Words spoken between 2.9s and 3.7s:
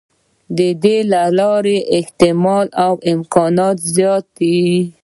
امکان